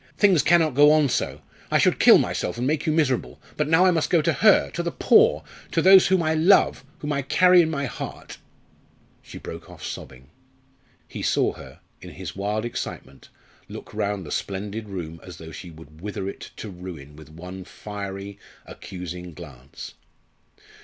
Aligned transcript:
Things 0.17 0.41
cannot 0.41 0.73
go 0.73 0.91
on 0.91 1.09
so. 1.09 1.41
I 1.69 1.77
should 1.77 1.99
kill 1.99 2.17
myself, 2.17 2.57
and 2.57 2.65
make 2.65 2.87
you 2.87 2.91
miserable. 2.91 3.39
But 3.55 3.67
now 3.67 3.85
I 3.85 3.91
must 3.91 4.09
go 4.09 4.23
to 4.23 4.33
her 4.33 4.71
to 4.71 4.81
the 4.81 4.89
poor 4.91 5.43
to 5.73 5.79
those 5.79 6.07
whom 6.07 6.23
I 6.23 6.33
love, 6.33 6.83
whom 6.97 7.13
I 7.13 7.21
carry 7.21 7.61
in 7.61 7.69
my 7.69 7.85
heart!" 7.85 8.39
She 9.21 9.37
broke 9.37 9.69
off 9.69 9.83
sobbing. 9.83 10.31
He 11.07 11.21
saw 11.21 11.53
her, 11.53 11.81
in 12.01 12.15
her 12.15 12.25
wild 12.35 12.65
excitement, 12.65 13.29
look 13.69 13.93
round 13.93 14.25
the 14.25 14.31
splendid 14.31 14.89
room 14.89 15.19
as 15.23 15.37
though 15.37 15.51
she 15.51 15.69
would 15.69 16.01
wither 16.01 16.27
it 16.27 16.49
to 16.55 16.69
ruin 16.71 17.15
with 17.15 17.29
one 17.29 17.63
fiery, 17.63 18.39
accusing 18.65 19.35
glance. 19.35 19.93